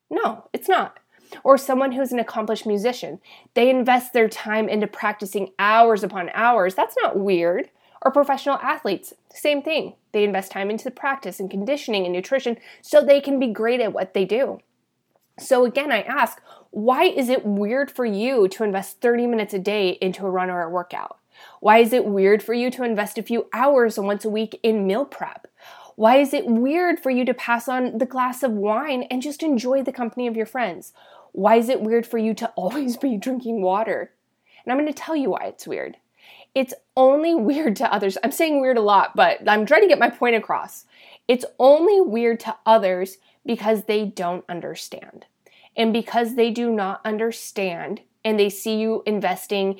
No, 0.10 0.48
it's 0.53 0.70
not. 0.70 1.00
Or 1.44 1.58
someone 1.58 1.91
who's 1.91 2.12
an 2.12 2.20
accomplished 2.20 2.65
musician. 2.65 3.20
They 3.55 3.70
invest 3.70 4.13
their 4.13 4.29
time 4.29 4.70
into 4.70 4.88
practicing 4.88 5.51
hours 5.60 6.03
upon 6.03 6.29
hours. 6.34 6.75
That's 6.75 6.96
not 7.01 7.17
weird. 7.17 7.70
Or 8.01 8.12
professional 8.12 8.60
athletes, 8.60 9.13
same 9.34 9.63
thing. 9.63 9.96
They 10.12 10.24
invest 10.24 10.51
time 10.51 10.70
into 10.70 10.84
the 10.84 10.91
practice 10.91 11.39
and 11.39 11.50
conditioning 11.50 12.05
and 12.05 12.13
nutrition 12.13 12.58
so 12.82 13.01
they 13.01 13.20
can 13.20 13.39
be 13.39 13.48
great 13.48 13.82
at 13.82 13.94
what 13.94 14.13
they 14.13 14.25
do. 14.25 14.60
So 15.38 15.65
again, 15.65 15.92
I 15.92 16.01
ask, 16.01 16.42
why 16.72 17.04
is 17.04 17.30
it 17.30 17.46
weird 17.46 17.92
for 17.92 18.06
you 18.06 18.48
to 18.48 18.63
invest 18.63 19.01
30 19.01 19.27
minutes 19.27 19.54
a 19.54 19.60
day 19.60 19.98
into 20.01 20.25
a 20.25 20.30
run 20.30 20.50
or 20.50 20.62
a 20.62 20.70
workout? 20.70 21.18
Why 21.60 21.80
is 21.80 21.92
it 21.92 22.06
weird 22.06 22.42
for 22.42 22.54
you 22.54 22.72
to 22.72 22.84
invest 22.84 23.18
a 23.18 23.24
few 23.24 23.48
hours 23.51 24.00
once 24.00 24.24
a 24.24 24.30
week 24.30 24.60
in 24.63 24.88
meal 24.88 25.06
prep? 25.06 25.48
Why 25.96 26.18
is 26.18 26.34
it 26.34 26.46
weird 26.46 27.00
for 27.00 27.10
you 27.10 27.25
to 27.25 27.34
pass 27.34 27.68
on 27.68 27.98
the 27.98 28.06
glass 28.06 28.44
of 28.44 28.51
wine 28.51 29.04
and 29.04 29.22
just 29.22 29.44
enjoy 29.44 29.84
the 29.84 29.92
company 29.92 30.27
of 30.27 30.38
your 30.38 30.46
friends? 30.46 30.94
Why 31.32 31.56
is 31.56 31.68
it 31.68 31.82
weird 31.82 32.06
for 32.06 32.18
you 32.18 32.34
to 32.36 32.50
always 32.56 32.96
be 32.96 33.18
drinking 33.18 33.62
water? 33.62 34.12
And 34.63 34.72
I'm 34.72 34.80
going 34.80 34.92
to 34.92 35.00
tell 35.00 35.15
you 35.15 35.32
why 35.32 35.46
it's 35.46 35.68
weird. 35.68 35.98
It's 36.54 36.74
only 36.96 37.36
weird 37.36 37.75
to 37.77 37.94
others. 37.94 38.18
I'm 38.24 38.32
saying 38.32 38.62
weird 38.62 38.77
a 38.77 38.82
lot, 38.82 39.15
but 39.15 39.48
I'm 39.48 39.65
trying 39.65 39.82
to 39.82 39.88
get 39.88 40.00
my 40.00 40.10
point 40.10 40.36
across. 40.36 40.86
It's 41.27 41.46
only 41.60 42.00
weird 42.00 42.39
to 42.42 42.56
others 42.65 43.18
because 43.46 43.84
they 43.84 44.06
don't 44.06 44.46
understand. 44.50 45.25
And 45.75 45.92
because 45.92 46.36
they 46.36 46.52
do 46.52 46.72
not 46.72 47.02
understand 47.06 48.02
and 48.24 48.40
they 48.40 48.50
see 48.50 48.78
you 48.78 49.04
investing 49.06 49.80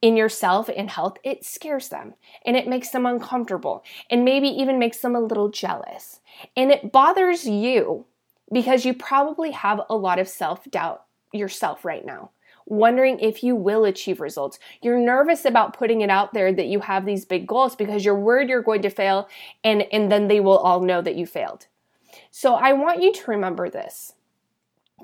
in 0.00 0.16
yourself 0.16 0.68
and 0.74 0.90
health, 0.90 1.16
it 1.24 1.44
scares 1.44 1.88
them 1.88 2.14
and 2.44 2.56
it 2.56 2.68
makes 2.68 2.90
them 2.90 3.06
uncomfortable 3.06 3.82
and 4.10 4.24
maybe 4.24 4.48
even 4.48 4.78
makes 4.78 4.98
them 4.98 5.16
a 5.16 5.20
little 5.20 5.48
jealous. 5.48 6.20
And 6.56 6.70
it 6.70 6.92
bothers 6.92 7.46
you 7.46 8.06
because 8.52 8.84
you 8.84 8.94
probably 8.94 9.52
have 9.52 9.80
a 9.88 9.96
lot 9.96 10.18
of 10.18 10.28
self 10.28 10.70
doubt 10.70 11.04
yourself 11.32 11.84
right 11.84 12.04
now, 12.04 12.30
wondering 12.66 13.18
if 13.18 13.42
you 13.42 13.56
will 13.56 13.84
achieve 13.84 14.20
results. 14.20 14.58
You're 14.82 14.98
nervous 14.98 15.44
about 15.44 15.76
putting 15.76 16.00
it 16.02 16.10
out 16.10 16.32
there 16.32 16.52
that 16.52 16.66
you 16.66 16.80
have 16.80 17.06
these 17.06 17.24
big 17.24 17.46
goals 17.46 17.74
because 17.74 18.04
you're 18.04 18.18
worried 18.18 18.48
you're 18.48 18.62
going 18.62 18.82
to 18.82 18.90
fail 18.90 19.28
and, 19.64 19.82
and 19.90 20.12
then 20.12 20.28
they 20.28 20.40
will 20.40 20.58
all 20.58 20.80
know 20.80 21.02
that 21.02 21.16
you 21.16 21.26
failed. 21.26 21.66
So 22.30 22.54
I 22.54 22.72
want 22.72 23.02
you 23.02 23.12
to 23.12 23.30
remember 23.30 23.68
this 23.70 24.14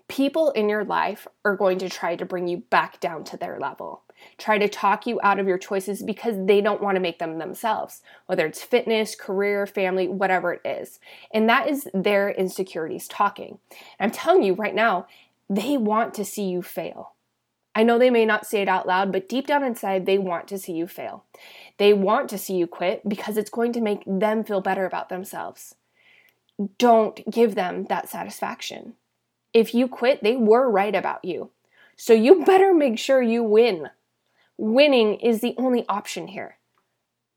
people 0.09 0.51
in 0.51 0.69
your 0.69 0.85
life 0.85 1.27
are 1.45 1.57
going 1.57 1.79
to 1.79 1.89
try 1.89 2.17
to 2.17 2.25
bring 2.25 2.49
you 2.49 2.59
back 2.71 3.01
down 3.01 3.25
to 3.25 3.37
their 3.37 3.59
level. 3.59 4.03
Try 4.39 4.59
to 4.59 4.69
talk 4.69 5.07
you 5.07 5.21
out 5.23 5.39
of 5.39 5.47
your 5.47 5.59
choices 5.59 6.03
because 6.03 6.35
they 6.47 6.61
don't 6.61 6.83
want 6.83 6.97
to 6.97 7.01
make 7.01 7.19
them 7.19 7.39
themselves, 7.39 8.03
whether 8.27 8.47
it's 8.47 8.63
fitness, 8.63 9.15
career, 9.15 9.67
family, 9.67 10.09
whatever 10.09 10.53
it 10.53 10.63
is. 10.65 11.01
And 11.33 11.49
that 11.49 11.69
is 11.69 11.89
their 11.95 12.31
insecurities 12.31 13.09
talking. 13.09 13.59
I'm 13.99 14.11
telling 14.11 14.43
you 14.43 14.55
right 14.55 14.75
now, 14.75 15.07
they 15.49 15.77
want 15.77 16.15
to 16.15 16.25
see 16.25 16.45
you 16.45 16.63
fail. 16.63 17.15
I 17.75 17.85
know 17.85 17.99
they 17.99 18.11
may 18.11 18.27
not 18.27 18.47
say 18.47 18.63
it 18.63 18.69
out 18.69 18.87
loud, 18.87 19.13
but 19.13 19.29
deep 19.29 19.47
down 19.47 19.65
inside, 19.65 20.05
they 20.05 20.19
want 20.19 20.49
to 20.49 20.59
see 20.59 20.73
you 20.73 20.87
fail. 20.87 21.25
They 21.79 21.93
want 21.93 22.29
to 22.31 22.39
see 22.39 22.55
you 22.55 22.67
quit 22.67 23.09
because 23.09 23.37
it's 23.37 23.51
going 23.51 23.73
to 23.75 23.81
make 23.81 24.03
them 24.07 24.45
feel 24.45 24.61
better 24.61 24.87
about 24.87 25.09
themselves. 25.09 25.77
Don't 26.79 27.29
give 27.31 27.55
them 27.55 27.85
that 27.89 28.09
satisfaction. 28.09 28.95
If 29.53 29.75
you 29.75 29.89
quit, 29.89 30.23
they 30.23 30.37
were 30.37 30.71
right 30.71 30.95
about 30.95 31.25
you. 31.25 31.51
So 31.97 32.13
you 32.13 32.45
better 32.47 32.75
make 32.75 32.99
sure 32.99 33.23
you 33.23 33.43
win. 33.43 33.91
Winning 34.57 35.15
is 35.15 35.41
the 35.41 35.55
only 35.57 35.87
option 35.89 36.29
here. 36.29 36.57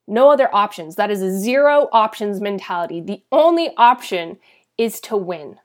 No 0.08 0.30
other 0.30 0.54
options. 0.54 0.96
That 0.96 1.12
is 1.12 1.22
a 1.22 1.38
zero 1.38 1.88
options 1.94 2.42
mentality. 2.42 3.00
The 3.00 3.24
only 3.32 3.72
option 3.78 4.38
is 4.78 5.00
to 5.02 5.16
win. 5.16 5.58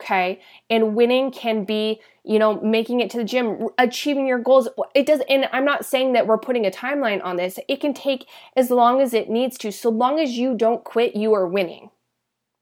Okay? 0.00 0.40
And 0.70 0.94
winning 0.94 1.30
can 1.30 1.64
be, 1.64 2.00
you 2.24 2.38
know, 2.38 2.60
making 2.60 3.00
it 3.00 3.10
to 3.10 3.18
the 3.18 3.24
gym, 3.24 3.68
achieving 3.78 4.26
your 4.26 4.38
goals. 4.38 4.68
It 4.94 5.06
does 5.06 5.20
and 5.28 5.48
I'm 5.52 5.64
not 5.64 5.84
saying 5.84 6.14
that 6.14 6.26
we're 6.26 6.38
putting 6.38 6.66
a 6.66 6.70
timeline 6.70 7.22
on 7.24 7.36
this. 7.36 7.58
It 7.68 7.80
can 7.80 7.92
take 7.92 8.26
as 8.56 8.70
long 8.70 9.00
as 9.00 9.12
it 9.12 9.28
needs 9.28 9.58
to. 9.58 9.72
So 9.72 9.90
long 9.90 10.18
as 10.18 10.32
you 10.32 10.54
don't 10.54 10.84
quit, 10.84 11.14
you 11.14 11.34
are 11.34 11.46
winning. 11.46 11.90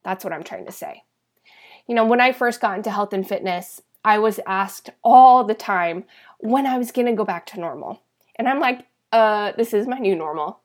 That's 0.05 0.25
what 0.25 0.33
I'm 0.33 0.45
trying 0.45 0.67
to 0.67 0.73
say 0.73 1.03
you 1.87 1.95
know, 1.95 2.05
when 2.05 2.21
I 2.21 2.33
first 2.33 2.61
got 2.61 2.77
into 2.77 2.91
health 2.91 3.13
and 3.13 3.27
fitness, 3.27 3.83
I 4.05 4.19
was 4.19 4.41
asked 4.47 4.91
all 5.03 5.45
the 5.45 5.55
time 5.55 6.05
when 6.39 6.67
I 6.67 6.79
was 6.79 6.93
going 6.93 7.07
to 7.07 7.13
go 7.13 7.25
back 7.25 7.47
to 7.47 7.61
normal. 7.61 8.03
And 8.37 8.49
I'm 8.49 8.61
like, 8.61 8.87
uh, 9.13 9.53
this 9.57 9.73
is 9.73 9.87
my 9.87 9.99
new 9.99 10.17
normal. 10.17 10.61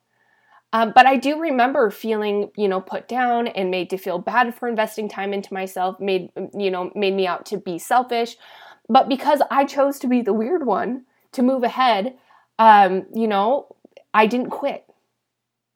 Um, 0.72 0.92
but 0.94 1.06
I 1.06 1.16
do 1.16 1.40
remember 1.40 1.90
feeling, 1.90 2.50
you 2.56 2.68
know, 2.68 2.80
put 2.80 3.08
down 3.08 3.48
and 3.48 3.70
made 3.70 3.90
to 3.90 3.98
feel 3.98 4.18
bad 4.18 4.54
for 4.54 4.68
investing 4.68 5.08
time 5.08 5.32
into 5.32 5.52
myself, 5.52 5.98
made, 5.98 6.30
you 6.56 6.70
know, 6.70 6.92
made 6.94 7.14
me 7.14 7.26
out 7.26 7.44
to 7.46 7.58
be 7.58 7.78
selfish. 7.78 8.36
But 8.88 9.08
because 9.08 9.42
I 9.50 9.64
chose 9.64 9.98
to 10.00 10.06
be 10.06 10.22
the 10.22 10.32
weird 10.32 10.64
one 10.64 11.04
to 11.32 11.42
move 11.42 11.64
ahead, 11.64 12.16
um, 12.58 13.06
you 13.14 13.26
know, 13.26 13.74
I 14.14 14.26
didn't 14.26 14.50
quit. 14.50 14.84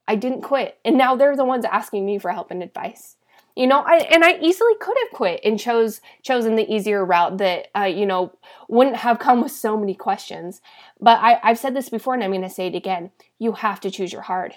I 0.06 0.16
didn't 0.16 0.42
quit. 0.42 0.78
And 0.84 0.96
now 0.96 1.16
they're 1.16 1.36
the 1.36 1.44
ones 1.44 1.64
asking 1.64 2.06
me 2.06 2.18
for 2.18 2.30
help 2.30 2.50
and 2.50 2.62
advice 2.62 3.16
you 3.56 3.66
know 3.66 3.80
I, 3.80 3.98
and 4.10 4.24
i 4.24 4.38
easily 4.40 4.72
could 4.80 4.96
have 5.04 5.12
quit 5.12 5.40
and 5.44 5.58
chose 5.58 6.00
chosen 6.22 6.56
the 6.56 6.72
easier 6.72 7.04
route 7.04 7.38
that 7.38 7.68
uh, 7.76 7.84
you 7.84 8.06
know 8.06 8.32
wouldn't 8.68 8.96
have 8.96 9.18
come 9.18 9.42
with 9.42 9.52
so 9.52 9.76
many 9.76 9.94
questions. 9.94 10.60
But 11.00 11.20
I, 11.20 11.38
i've 11.42 11.58
said 11.58 11.74
this 11.74 11.88
before 11.88 12.14
and 12.14 12.24
i'm 12.24 12.30
going 12.30 12.42
to 12.42 12.50
say 12.50 12.66
it 12.68 12.74
again. 12.74 13.10
You 13.38 13.52
have 13.52 13.80
to 13.80 13.90
choose 13.90 14.12
your 14.12 14.22
heart 14.22 14.54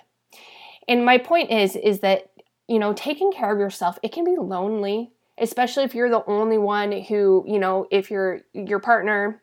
and 0.87 1.05
my 1.05 1.17
point 1.17 1.51
is 1.51 1.75
is 1.75 1.99
that 1.99 2.29
you 2.67 2.79
know 2.79 2.93
taking 2.93 3.31
care 3.31 3.51
of 3.51 3.59
yourself 3.59 3.99
it 4.03 4.11
can 4.11 4.23
be 4.23 4.35
lonely 4.37 5.11
especially 5.37 5.83
if 5.83 5.93
you're 5.93 6.09
the 6.09 6.23
only 6.25 6.57
one 6.57 6.91
who 6.91 7.43
you 7.47 7.59
know 7.59 7.87
if 7.91 8.09
your 8.09 8.41
your 8.53 8.79
partner 8.79 9.41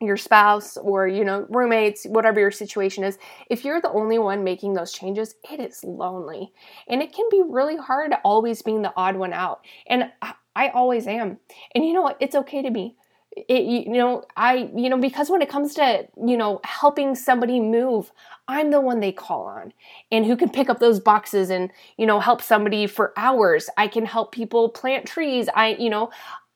your 0.00 0.16
spouse 0.16 0.76
or 0.76 1.08
you 1.08 1.24
know 1.24 1.46
roommates 1.48 2.04
whatever 2.04 2.38
your 2.40 2.50
situation 2.52 3.02
is 3.02 3.18
if 3.50 3.64
you're 3.64 3.80
the 3.80 3.90
only 3.90 4.18
one 4.18 4.44
making 4.44 4.74
those 4.74 4.92
changes 4.92 5.34
it 5.50 5.60
is 5.60 5.82
lonely. 5.84 6.52
And 6.88 7.02
it 7.02 7.12
can 7.12 7.26
be 7.30 7.42
really 7.46 7.76
hard 7.76 8.14
always 8.24 8.62
being 8.62 8.82
the 8.82 8.92
odd 8.96 9.16
one 9.16 9.32
out. 9.32 9.64
And 9.86 10.10
i 10.56 10.68
always 10.70 11.06
am. 11.06 11.38
And 11.74 11.84
you 11.84 11.92
know 11.92 12.02
what? 12.02 12.16
It's 12.20 12.34
okay 12.34 12.62
to 12.62 12.70
be. 12.70 12.96
It, 13.36 13.64
you 13.64 13.92
know 13.92 14.24
i 14.36 14.68
you 14.74 14.88
know 14.88 14.98
because 14.98 15.30
when 15.30 15.42
it 15.42 15.48
comes 15.48 15.74
to 15.74 16.08
you 16.26 16.36
know 16.36 16.60
helping 16.64 17.14
somebody 17.14 17.60
move 17.60 18.10
i'm 18.48 18.70
the 18.70 18.80
one 18.80 18.98
they 19.00 19.12
call 19.12 19.42
on. 19.46 19.72
And 20.10 20.24
who 20.26 20.36
can 20.36 20.48
pick 20.48 20.68
up 20.68 20.80
those 20.80 20.98
boxes 20.98 21.50
and 21.50 21.70
you 21.98 22.06
know 22.06 22.18
help 22.20 22.42
somebody 22.42 22.86
for 22.86 23.12
hours? 23.16 23.68
I 23.76 23.86
can 23.86 24.06
help 24.06 24.32
people 24.32 24.70
plant 24.70 25.06
trees. 25.06 25.48
I 25.54 25.76
you 25.78 25.90
know 25.90 26.10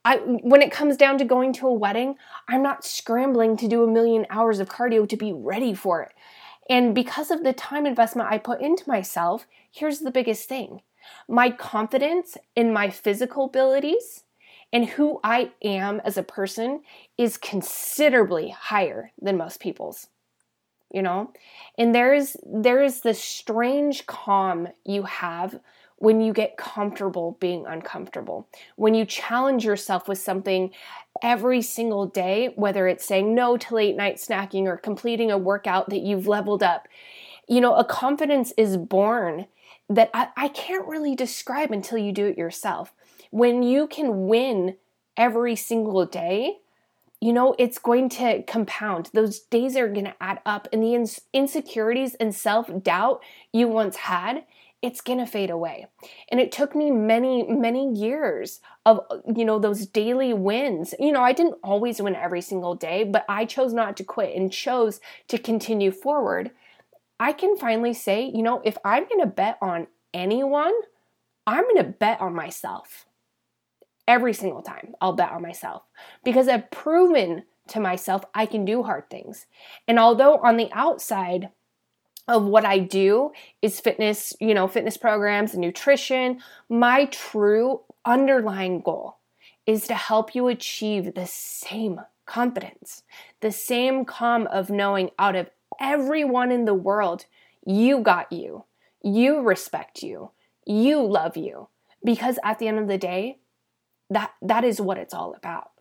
I 0.04 0.16
when 0.16 0.62
it 0.62 0.73
comes 0.73 0.97
down 0.97 1.18
to 1.18 1.25
going 1.25 1.52
to 1.54 1.68
a 1.68 1.73
wedding, 1.73 2.16
I'm 2.49 2.62
not 2.62 2.85
scrambling 2.85 3.56
to 3.59 3.68
do 3.68 3.85
a 3.85 3.90
million 3.90 4.26
hours 4.30 4.59
of 4.59 4.68
cardio 4.68 5.09
to 5.09 5.16
be 5.16 5.32
ready 5.32 5.75
for 5.75 6.02
it. 6.02 6.12
And 6.68 6.94
because 6.94 7.30
of 7.30 7.44
the 7.44 7.52
time 7.52 7.87
investment 7.87 8.30
I 8.30 8.38
put 8.38 8.61
into 8.61 8.88
myself, 8.88 9.47
here's 9.71 10.00
the 10.00 10.11
biggest 10.11 10.49
thing. 10.49 10.82
My 11.28 11.50
confidence 11.50 12.37
in 12.54 12.73
my 12.73 12.90
physical 12.90 13.47
abilities 13.47 14.25
and 14.73 14.87
who 14.87 15.21
I 15.23 15.52
am 15.62 16.00
as 16.04 16.16
a 16.16 16.23
person 16.23 16.82
is 17.18 17.37
considerably 17.37 18.50
higher 18.50 19.12
than 19.21 19.37
most 19.37 19.61
people's. 19.61 20.09
You 20.90 21.02
know? 21.02 21.32
And 21.78 21.94
there's 21.94 22.37
there's 22.44 23.00
this 23.00 23.23
strange 23.23 24.06
calm 24.06 24.68
you 24.85 25.04
have 25.04 25.59
when 26.02 26.21
you 26.21 26.32
get 26.32 26.56
comfortable 26.56 27.37
being 27.38 27.64
uncomfortable, 27.64 28.49
when 28.75 28.92
you 28.92 29.04
challenge 29.04 29.64
yourself 29.64 30.09
with 30.09 30.18
something 30.18 30.68
every 31.23 31.62
single 31.62 32.06
day, 32.06 32.52
whether 32.56 32.88
it's 32.88 33.04
saying 33.04 33.32
no 33.37 33.56
to 33.56 33.76
late 33.76 33.94
night 33.94 34.16
snacking 34.16 34.64
or 34.64 34.76
completing 34.76 35.30
a 35.30 35.38
workout 35.38 35.90
that 35.90 36.00
you've 36.00 36.26
leveled 36.26 36.61
up. 36.61 36.88
You 37.49 37.61
know, 37.61 37.76
a 37.76 37.85
confidence 37.85 38.52
is 38.56 38.76
born 38.76 39.47
that 39.88 40.11
I, 40.12 40.30
I 40.37 40.49
can't 40.49 40.88
really 40.88 41.14
describe 41.14 41.71
until 41.71 41.99
you 41.99 42.11
do 42.11 42.26
it 42.26 42.37
yourself. 42.37 42.92
When 43.30 43.62
you 43.62 43.87
can 43.87 44.26
win 44.26 44.75
every 45.16 45.54
single 45.54 46.04
day, 46.04 46.56
you 47.21 47.32
know, 47.32 47.54
it's 47.61 47.78
going 47.78 48.09
to 48.09 48.42
compound. 48.42 49.09
Those 49.14 49.38
days 49.38 49.76
are 49.76 49.87
going 49.87 50.06
to 50.06 50.16
add 50.21 50.40
up, 50.44 50.66
and 50.73 50.82
the 50.82 51.21
insecurities 51.32 52.16
and 52.16 52.35
self 52.35 52.68
doubt 52.82 53.23
you 53.52 53.68
once 53.68 53.94
had 53.94 54.42
it's 54.82 55.00
going 55.00 55.20
to 55.20 55.26
fade 55.26 55.50
away. 55.50 55.86
And 56.28 56.40
it 56.40 56.50
took 56.50 56.74
me 56.74 56.90
many, 56.90 57.44
many 57.44 57.92
years 57.94 58.60
of, 58.84 59.00
you 59.34 59.44
know, 59.44 59.60
those 59.60 59.86
daily 59.86 60.34
wins. 60.34 60.92
You 60.98 61.12
know, 61.12 61.22
I 61.22 61.32
didn't 61.32 61.58
always 61.62 62.02
win 62.02 62.16
every 62.16 62.40
single 62.40 62.74
day, 62.74 63.04
but 63.04 63.24
I 63.28 63.44
chose 63.44 63.72
not 63.72 63.96
to 63.98 64.04
quit 64.04 64.36
and 64.36 64.52
chose 64.52 65.00
to 65.28 65.38
continue 65.38 65.92
forward. 65.92 66.50
I 67.20 67.32
can 67.32 67.56
finally 67.56 67.94
say, 67.94 68.24
you 68.24 68.42
know, 68.42 68.60
if 68.64 68.76
I'm 68.84 69.04
going 69.04 69.20
to 69.20 69.26
bet 69.26 69.56
on 69.62 69.86
anyone, 70.12 70.72
I'm 71.46 71.62
going 71.62 71.76
to 71.76 71.84
bet 71.84 72.20
on 72.20 72.34
myself. 72.34 73.06
Every 74.08 74.34
single 74.34 74.62
time 74.62 74.94
I'll 75.00 75.12
bet 75.12 75.30
on 75.30 75.42
myself 75.42 75.84
because 76.24 76.48
I've 76.48 76.72
proven 76.72 77.44
to 77.68 77.78
myself 77.78 78.24
I 78.34 78.46
can 78.46 78.64
do 78.64 78.82
hard 78.82 79.08
things. 79.08 79.46
And 79.86 80.00
although 80.00 80.38
on 80.38 80.56
the 80.56 80.68
outside, 80.72 81.50
of 82.29 82.45
what 82.45 82.64
I 82.64 82.79
do 82.79 83.33
is 83.61 83.81
fitness, 83.81 84.35
you 84.41 84.55
know, 84.55 84.69
fitness 84.69 84.97
programs 84.97 85.52
and 85.52 85.61
nutrition. 85.61 86.41
My 86.69 87.07
true 87.07 87.81
underlying 88.05 88.81
goal 88.81 89.17
is 89.67 89.87
to 89.88 89.95
help 89.95 90.35
you 90.35 90.49
achieve 90.49 91.14
the 91.14 91.26
same 91.26 92.00
confidence, 92.26 93.02
the 93.41 93.52
same 93.52 94.05
calm 94.05 94.47
of 94.47 94.71
knowing 94.71 95.11
out 95.19 95.37
of 95.37 95.50
everyone 95.81 96.52
in 96.52 96.64
the 96.64 96.75
world, 96.75 97.26
you 97.67 98.00
got 98.00 98.33
you, 98.33 98.64
you 99.02 99.41
respect 99.41 100.02
you, 100.02 100.31
you 100.64 101.02
love 101.02 101.37
you. 101.37 101.69
Because 102.05 102.38
at 102.43 102.59
the 102.59 102.67
end 102.67 102.79
of 102.79 102.88
the 102.88 102.99
day, 102.99 103.38
that, 104.11 104.33
that 104.43 104.64
is 104.64 104.81
what 104.81 104.99
it's 104.99 105.14
all 105.14 105.35
about 105.35 105.72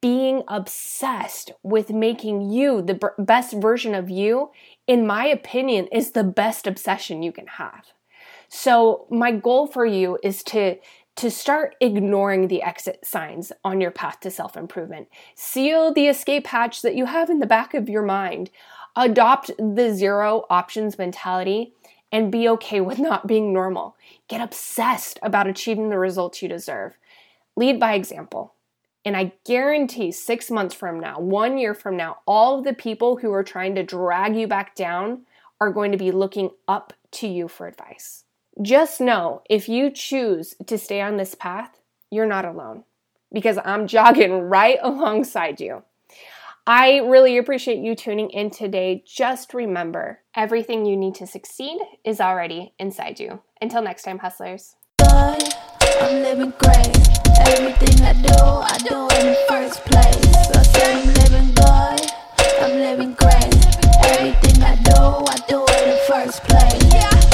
being 0.00 0.42
obsessed 0.48 1.50
with 1.62 1.90
making 1.90 2.50
you 2.50 2.82
the 2.82 2.94
b- 2.94 3.06
best 3.18 3.52
version 3.54 3.94
of 3.94 4.08
you, 4.08 4.50
in 4.86 5.06
my 5.06 5.26
opinion, 5.26 5.88
is 5.88 6.12
the 6.12 6.24
best 6.24 6.66
obsession 6.66 7.22
you 7.22 7.32
can 7.32 7.46
have. 7.46 7.86
So, 8.48 9.06
my 9.10 9.32
goal 9.32 9.66
for 9.66 9.84
you 9.84 10.18
is 10.22 10.42
to 10.44 10.76
to 11.16 11.32
start 11.32 11.74
ignoring 11.80 12.46
the 12.46 12.62
exit 12.62 13.04
signs 13.04 13.50
on 13.64 13.80
your 13.80 13.90
path 13.90 14.20
to 14.20 14.30
self 14.30 14.56
improvement. 14.56 15.08
Seal 15.34 15.92
the 15.92 16.06
escape 16.06 16.46
hatch 16.46 16.80
that 16.82 16.94
you 16.94 17.06
have 17.06 17.28
in 17.28 17.40
the 17.40 17.46
back 17.46 17.74
of 17.74 17.88
your 17.88 18.02
mind. 18.04 18.50
Adopt 18.94 19.50
the 19.58 19.92
zero 19.92 20.44
options 20.48 20.96
mentality 20.96 21.72
and 22.12 22.32
be 22.32 22.48
okay 22.48 22.80
with 22.80 22.98
not 23.00 23.26
being 23.26 23.52
normal. 23.52 23.96
Get 24.28 24.40
obsessed 24.40 25.18
about 25.22 25.48
achieving 25.48 25.90
the 25.90 25.98
results 25.98 26.40
you 26.40 26.48
deserve. 26.48 26.96
Lead 27.56 27.80
by 27.80 27.94
example. 27.94 28.54
And 29.08 29.16
I 29.16 29.32
guarantee 29.46 30.12
six 30.12 30.50
months 30.50 30.74
from 30.74 31.00
now, 31.00 31.18
one 31.18 31.56
year 31.56 31.72
from 31.72 31.96
now, 31.96 32.18
all 32.26 32.58
of 32.58 32.64
the 32.66 32.74
people 32.74 33.16
who 33.16 33.32
are 33.32 33.42
trying 33.42 33.74
to 33.76 33.82
drag 33.82 34.36
you 34.36 34.46
back 34.46 34.74
down 34.74 35.22
are 35.62 35.72
going 35.72 35.92
to 35.92 35.96
be 35.96 36.10
looking 36.10 36.50
up 36.68 36.92
to 37.12 37.26
you 37.26 37.48
for 37.48 37.66
advice. 37.66 38.24
Just 38.60 39.00
know 39.00 39.40
if 39.48 39.66
you 39.66 39.90
choose 39.90 40.54
to 40.66 40.76
stay 40.76 41.00
on 41.00 41.16
this 41.16 41.34
path, 41.34 41.80
you're 42.10 42.26
not 42.26 42.44
alone 42.44 42.84
because 43.32 43.58
I'm 43.64 43.86
jogging 43.86 44.40
right 44.50 44.78
alongside 44.82 45.58
you. 45.58 45.84
I 46.66 46.98
really 46.98 47.38
appreciate 47.38 47.78
you 47.78 47.94
tuning 47.94 48.28
in 48.28 48.50
today. 48.50 49.02
Just 49.06 49.54
remember 49.54 50.20
everything 50.36 50.84
you 50.84 50.98
need 50.98 51.14
to 51.14 51.26
succeed 51.26 51.78
is 52.04 52.20
already 52.20 52.74
inside 52.78 53.20
you. 53.20 53.40
Until 53.62 53.80
next 53.80 54.02
time, 54.02 54.18
hustlers. 54.18 54.76
I'm 56.00 56.22
living 56.22 56.52
great. 56.58 56.96
Everything 57.40 58.04
I 58.04 58.12
do, 58.12 58.38
I 58.38 58.78
do 58.78 59.08
in 59.18 59.26
the 59.26 59.38
first 59.48 59.84
place. 59.84 60.34
I 60.54 60.62
said 60.62 60.96
I'm 60.96 61.06
living 61.14 61.54
good, 61.54 62.00
I'm 62.62 62.74
living 62.78 63.14
great. 63.14 63.54
Everything 64.04 64.62
I 64.62 64.76
do, 64.76 65.00
I 65.26 65.36
do 65.48 65.58
in 65.60 65.90
the 65.90 66.00
first 66.06 66.42
place. 66.44 66.94
Yeah. 66.94 67.27